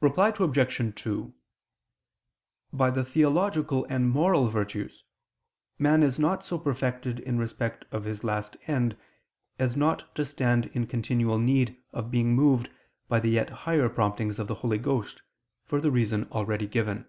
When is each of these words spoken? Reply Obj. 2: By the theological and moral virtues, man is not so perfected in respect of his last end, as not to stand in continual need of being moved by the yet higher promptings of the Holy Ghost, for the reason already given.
Reply 0.00 0.28
Obj. 0.38 0.94
2: 0.94 1.34
By 2.72 2.88
the 2.88 3.04
theological 3.04 3.84
and 3.86 4.08
moral 4.08 4.46
virtues, 4.46 5.02
man 5.76 6.04
is 6.04 6.20
not 6.20 6.44
so 6.44 6.56
perfected 6.56 7.18
in 7.18 7.36
respect 7.36 7.84
of 7.90 8.04
his 8.04 8.22
last 8.22 8.56
end, 8.68 8.96
as 9.58 9.74
not 9.74 10.14
to 10.14 10.24
stand 10.24 10.66
in 10.66 10.86
continual 10.86 11.40
need 11.40 11.82
of 11.92 12.12
being 12.12 12.32
moved 12.36 12.70
by 13.08 13.18
the 13.18 13.30
yet 13.30 13.50
higher 13.66 13.88
promptings 13.88 14.38
of 14.38 14.46
the 14.46 14.54
Holy 14.62 14.78
Ghost, 14.78 15.22
for 15.64 15.80
the 15.80 15.90
reason 15.90 16.28
already 16.30 16.68
given. 16.68 17.08